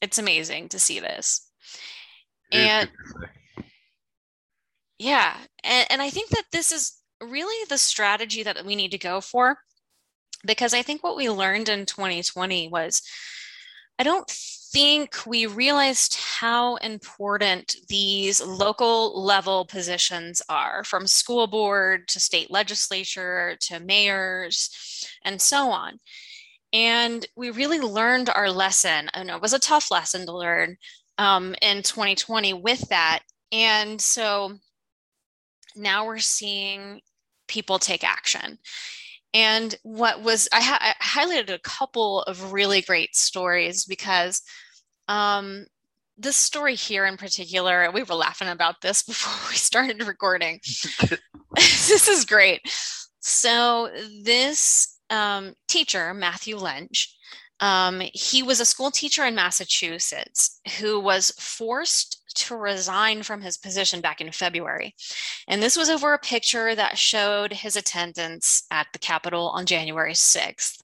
[0.00, 1.46] It's amazing to see this.
[2.52, 2.90] And
[4.98, 8.98] yeah, and, and I think that this is really the strategy that we need to
[8.98, 9.58] go for
[10.44, 13.02] because I think what we learned in 2020 was
[13.98, 14.30] I don't
[14.72, 22.50] think we realized how important these local level positions are from school board to state
[22.50, 24.70] legislature to mayors
[25.24, 25.98] and so on.
[26.72, 29.08] And we really learned our lesson.
[29.14, 30.76] And it was a tough lesson to learn
[31.18, 33.20] um, in 2020 with that.
[33.50, 34.56] And so
[35.74, 37.00] now we're seeing
[37.48, 38.58] people take action.
[39.32, 44.42] And what was, I, ha- I highlighted a couple of really great stories because
[45.08, 45.66] um,
[46.18, 50.60] this story here in particular, we were laughing about this before we started recording.
[51.56, 52.60] this is great.
[53.20, 53.90] So,
[54.24, 57.14] this um, teacher, Matthew Lynch,
[57.60, 63.58] um, he was a school teacher in Massachusetts who was forced to resign from his
[63.58, 64.94] position back in February.
[65.46, 70.14] And this was over a picture that showed his attendance at the Capitol on January
[70.14, 70.80] 6th.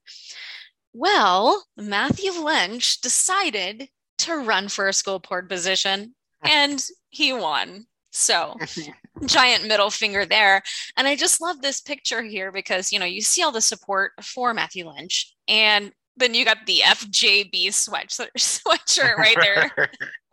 [0.93, 7.85] Well, Matthew Lynch decided to run for a school board position and he won.
[8.11, 8.55] So,
[9.25, 10.63] giant middle finger there.
[10.95, 14.13] And I just love this picture here because, you know, you see all the support
[14.23, 19.89] for Matthew Lynch and then you got the FJB sweatshirt, sweatshirt right there.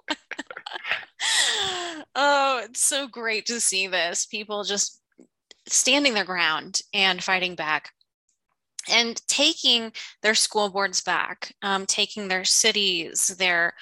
[2.14, 4.26] oh, it's so great to see this.
[4.26, 5.00] People just
[5.66, 7.90] standing their ground and fighting back
[8.90, 13.72] and taking their school boards back, um, taking their cities, their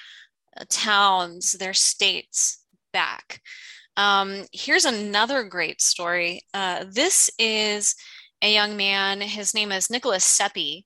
[0.57, 3.41] uh, towns, their states back.
[3.97, 6.41] Um, here's another great story.
[6.53, 7.95] Uh, this is
[8.41, 9.21] a young man.
[9.21, 10.85] His name is Nicholas Seppi.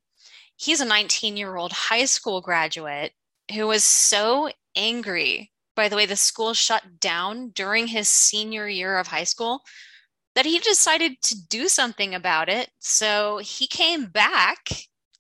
[0.57, 3.13] He's a 19 year old high school graduate
[3.53, 8.97] who was so angry by the way the school shut down during his senior year
[8.97, 9.61] of high school
[10.35, 12.69] that he decided to do something about it.
[12.79, 14.69] So he came back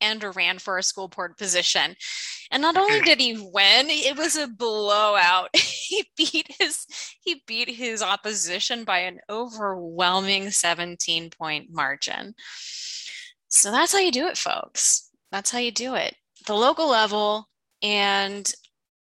[0.01, 1.95] and ran for a school board position.
[2.51, 5.49] And not only did he win, it was a blowout.
[5.55, 6.85] he beat his
[7.21, 12.35] he beat his opposition by an overwhelming 17 point margin.
[13.49, 15.06] So that's how you do it, folks.
[15.37, 16.15] That's how you do it.
[16.47, 17.47] The local level
[17.83, 18.51] and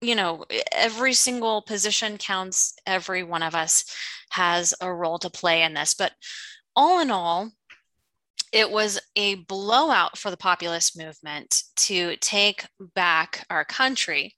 [0.01, 2.73] you know, every single position counts.
[2.87, 3.85] Every one of us
[4.31, 5.93] has a role to play in this.
[5.93, 6.13] But
[6.77, 7.51] all in all,
[8.53, 12.65] it was a blowout for the populist movement to take
[12.95, 14.37] back our country.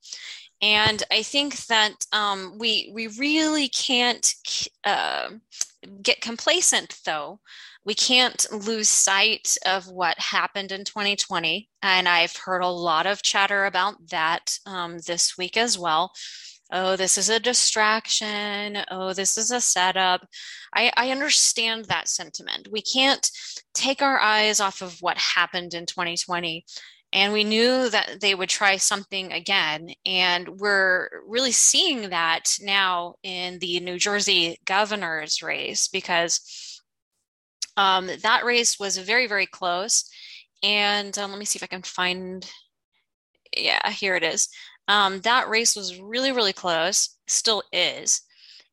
[0.63, 4.35] And I think that um, we we really can't
[4.85, 5.29] uh,
[6.01, 7.41] get complacent, though,
[7.85, 11.69] we can't lose sight of what happened in 2020.
[11.83, 16.13] And I've heard a lot of chatter about that um, this week as well.
[16.71, 18.79] Oh, this is a distraction.
[18.91, 20.27] Oh, this is a setup.
[20.75, 22.69] I, I understand that sentiment.
[22.71, 23.31] We can't
[23.75, 26.65] take our eyes off of what happened in 2020
[27.13, 33.15] and we knew that they would try something again and we're really seeing that now
[33.23, 36.72] in the new jersey governor's race because
[37.77, 40.11] um, that race was very, very close.
[40.63, 42.49] And um, let me see if I can find,
[43.57, 44.49] yeah, here it is.
[44.89, 48.23] Um, that race was really, really close, still is.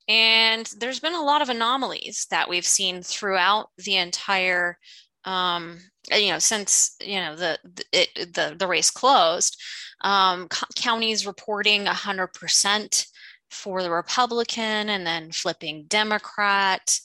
[0.07, 4.77] And there's been a lot of anomalies that we've seen throughout the entire,
[5.23, 5.79] um,
[6.11, 9.61] you know, since you know the the, it, the, the race closed.
[10.01, 13.05] Um, co- counties reporting 100%
[13.51, 16.99] for the Republican and then flipping Democrat.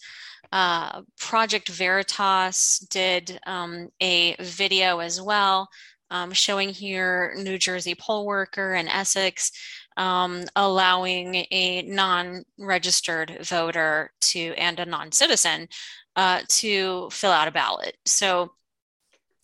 [0.54, 5.68] Uh, Project Veritas did um, a video as well,
[6.12, 9.50] um, showing here New Jersey poll worker in Essex
[9.96, 15.66] um, allowing a non-registered voter to and a non-citizen
[16.14, 17.96] uh, to fill out a ballot.
[18.06, 18.52] So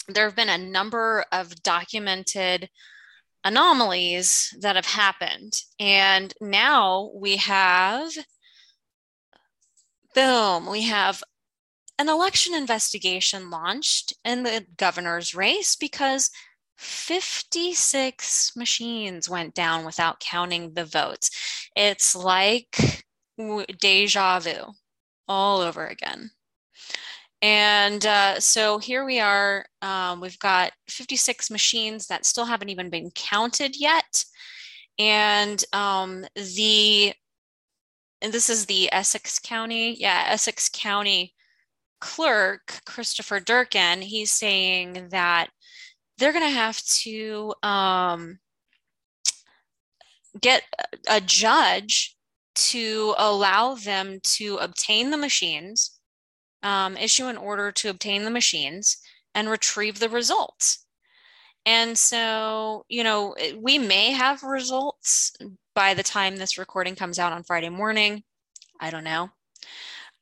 [0.06, 2.70] there have been a number of documented
[3.42, 8.12] anomalies that have happened, and now we have
[10.14, 11.22] boom, we have
[11.98, 16.30] an election investigation launched in the governor's race because
[16.78, 21.30] 56 machines went down without counting the votes.
[21.76, 23.04] It's like
[23.36, 24.72] deja vu
[25.28, 26.30] all over again.
[27.42, 29.64] And uh, so here we are.
[29.80, 34.24] Um, we've got 56 machines that still haven't even been counted yet.
[34.98, 37.14] And um, the
[38.22, 41.34] and this is the Essex County, yeah, Essex County
[42.00, 45.48] clerk, Christopher Durkin, he's saying that
[46.18, 48.38] they're going to have to um,
[50.40, 50.62] get
[51.08, 52.16] a judge
[52.54, 55.98] to allow them to obtain the machines,
[56.62, 58.98] um, issue an order to obtain the machines,
[59.34, 60.84] and retrieve the results.
[61.64, 65.32] And so, you know, we may have results
[65.74, 68.22] by the time this recording comes out on Friday morning.
[68.80, 69.30] I don't know.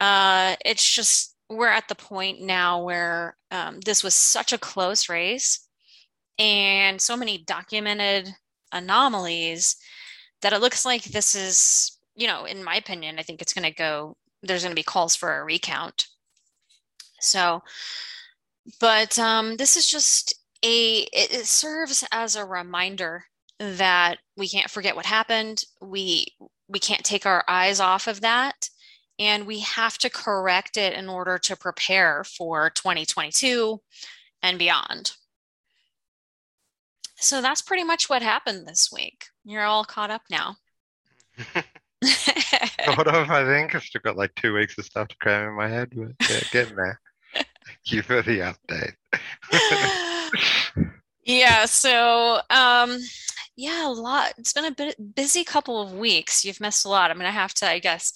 [0.01, 5.09] Uh, it's just, we're at the point now where um, this was such a close
[5.09, 5.66] race
[6.38, 8.28] and so many documented
[8.72, 9.76] anomalies
[10.42, 13.68] that it looks like this is, you know, in my opinion, I think it's going
[13.68, 16.07] to go, there's going to be calls for a recount.
[17.20, 17.62] So
[18.80, 20.34] but um, this is just
[20.64, 23.24] a it, it serves as a reminder
[23.59, 25.63] that we can't forget what happened.
[25.81, 26.27] We
[26.69, 28.69] we can't take our eyes off of that
[29.19, 33.81] and we have to correct it in order to prepare for 2022
[34.43, 35.13] and beyond.
[37.17, 39.25] So that's pretty much what happened this week.
[39.45, 40.57] You're all caught up now.
[42.05, 43.75] sort of, I think.
[43.75, 46.41] I've still got like two weeks of stuff to cram in my head, but yeah,
[46.53, 47.01] getting there.
[47.35, 47.47] Thank
[47.87, 48.95] you for the update.
[51.25, 52.99] yeah, so um
[53.59, 54.35] yeah, a lot.
[54.39, 56.45] It's been a bit busy couple of weeks.
[56.45, 57.11] You've missed a lot.
[57.11, 58.13] I'm gonna have to, I guess,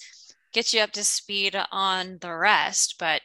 [0.53, 2.95] get you up to speed on the rest.
[2.97, 3.21] But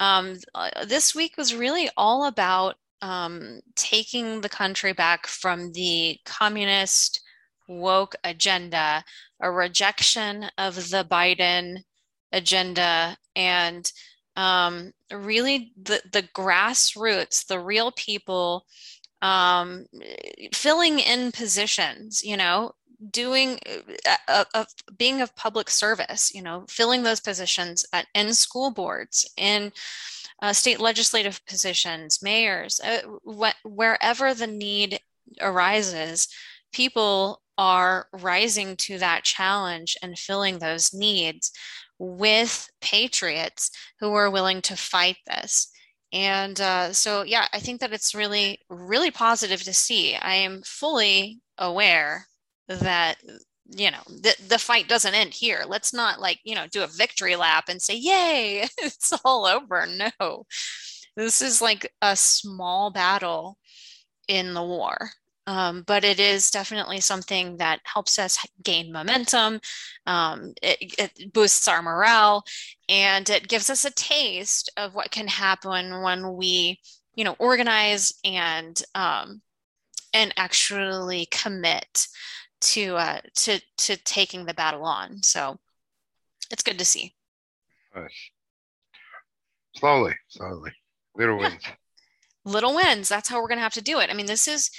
[0.00, 6.18] um, uh, this week was really all about um, taking the country back from the
[6.24, 7.20] communist
[7.68, 9.04] woke agenda,
[9.38, 11.82] a rejection of the Biden
[12.32, 13.92] agenda, and
[14.36, 18.64] um, really the, the grassroots, the real people
[19.22, 19.86] um,
[20.52, 22.72] filling in positions, you know,
[23.10, 23.58] doing
[24.28, 24.66] uh, of
[24.96, 29.72] being of public service you know filling those positions at, in school boards in
[30.42, 34.98] uh, state legislative positions mayors uh, wh- wherever the need
[35.40, 36.28] arises
[36.72, 41.52] people are rising to that challenge and filling those needs
[41.98, 45.70] with patriots who are willing to fight this
[46.12, 50.16] and uh, so yeah i think that it's really really positive to see.
[50.16, 52.26] I am fully aware
[52.68, 53.16] that
[53.66, 55.64] you know the, the fight doesn't end here.
[55.66, 59.86] Let's not like you know do a victory lap and say yay it's all over.
[59.86, 60.44] No.
[61.16, 63.58] This is like a small battle
[64.28, 65.10] in the war
[65.48, 69.60] um, but it is definitely something that helps us gain momentum
[70.06, 72.44] um, it, it, boosts our morale
[72.88, 76.78] and it gives us a taste of what can happen when we
[77.14, 79.42] you know organize and um,
[80.14, 82.06] and actually commit
[82.60, 85.22] to uh, to to taking the battle on.
[85.22, 85.58] So
[86.50, 87.14] it's good to see.
[87.94, 88.30] Nice.
[89.76, 90.72] Slowly, slowly,
[91.16, 91.62] little wins.
[92.44, 93.08] Little wins.
[93.08, 94.10] That's how we're going to have to do it.
[94.10, 94.70] I mean, this is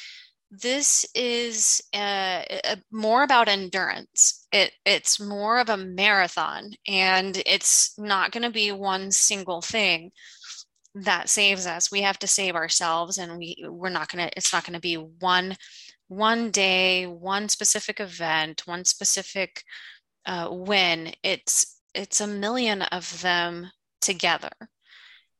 [0.51, 4.47] this is uh, a, more about endurance.
[4.51, 10.11] It it's more of a marathon, and it's not going to be one single thing
[10.95, 11.91] that saves us.
[11.91, 14.37] We have to save ourselves, and we we're not going to.
[14.37, 15.55] It's not going to be one
[16.07, 19.63] one day, one specific event, one specific
[20.25, 21.13] uh, win.
[21.23, 23.71] It's it's a million of them
[24.01, 24.49] together.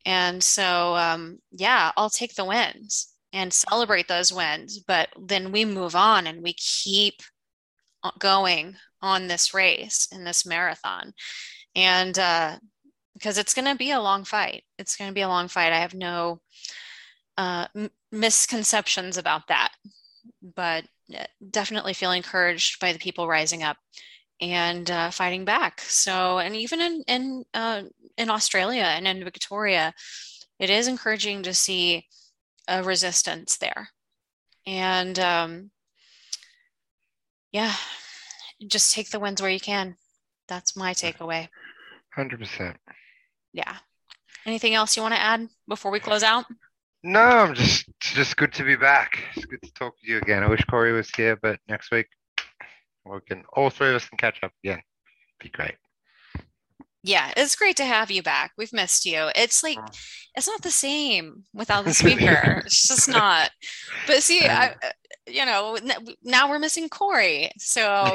[0.05, 4.79] And so, um, yeah, I'll take the wins and celebrate those wins.
[4.79, 7.21] But then we move on and we keep
[8.17, 11.13] going on this race in this marathon.
[11.75, 12.57] And uh,
[13.13, 15.73] because it's going to be a long fight, it's going to be a long fight.
[15.73, 16.41] I have no
[17.37, 19.71] uh, m- misconceptions about that
[20.41, 20.85] but
[21.17, 23.77] uh, definitely feel encouraged by the people rising up
[24.41, 25.81] and uh, fighting back.
[25.81, 27.83] So, and even in in uh,
[28.17, 29.93] in Australia and in Victoria,
[30.59, 32.07] it is encouraging to see
[32.69, 33.89] a resistance there,
[34.65, 35.71] and um,
[37.51, 37.73] yeah,
[38.67, 39.95] just take the wins where you can.
[40.47, 41.49] That's my takeaway.
[42.13, 42.77] Hundred percent.
[43.53, 43.75] Yeah.
[44.45, 46.45] Anything else you want to add before we close out?
[47.03, 49.19] No, I'm just it's just good to be back.
[49.35, 50.43] It's good to talk to you again.
[50.43, 52.07] I wish Corey was here, but next week
[53.05, 54.81] we can all three of us can catch up again.
[55.41, 55.75] Be great.
[57.03, 58.51] Yeah, it's great to have you back.
[58.57, 59.29] We've missed you.
[59.35, 59.79] It's like
[60.35, 62.61] it's not the same without the speaker.
[62.65, 63.51] it's just not.
[64.05, 64.75] But see, I,
[65.27, 65.77] you know,
[66.23, 67.51] now we're missing Corey.
[67.57, 68.11] So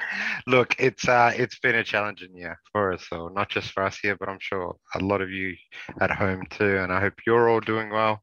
[0.46, 3.98] look, it's uh, it's been a challenging year for us, so not just for us
[3.98, 5.54] here, but I'm sure a lot of you
[6.00, 6.78] at home too.
[6.78, 8.22] And I hope you're all doing well,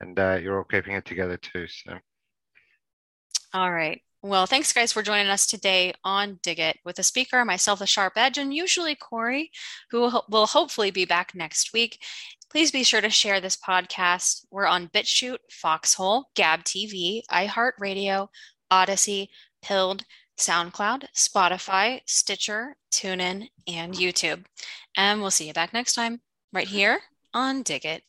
[0.00, 1.66] and uh, you're all keeping it together too.
[1.68, 1.98] So,
[3.52, 4.02] all right.
[4.22, 7.86] Well, thanks guys for joining us today on Dig It with a speaker, myself, the
[7.86, 9.50] Sharp Edge, and usually Corey,
[9.90, 12.02] who will, will hopefully be back next week.
[12.50, 14.44] Please be sure to share this podcast.
[14.50, 18.28] We're on BitChute, Foxhole, Gab TV, iHeartRadio,
[18.70, 19.30] Odysee,
[19.62, 20.04] Pilled,
[20.38, 24.44] SoundCloud, Spotify, Stitcher, TuneIn, and YouTube.
[24.98, 26.20] And we'll see you back next time,
[26.52, 27.00] right here
[27.32, 28.02] on Dig It.